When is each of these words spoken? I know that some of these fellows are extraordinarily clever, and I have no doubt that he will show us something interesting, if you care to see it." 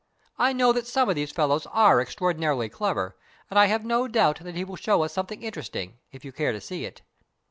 I 0.39 0.51
know 0.51 0.73
that 0.73 0.87
some 0.87 1.09
of 1.09 1.15
these 1.15 1.31
fellows 1.31 1.67
are 1.67 2.01
extraordinarily 2.01 2.69
clever, 2.69 3.15
and 3.51 3.59
I 3.59 3.67
have 3.67 3.85
no 3.85 4.07
doubt 4.07 4.39
that 4.41 4.55
he 4.55 4.63
will 4.63 4.75
show 4.75 5.03
us 5.03 5.13
something 5.13 5.43
interesting, 5.43 5.99
if 6.11 6.25
you 6.25 6.31
care 6.31 6.53
to 6.53 6.59
see 6.59 6.85
it." 6.85 7.03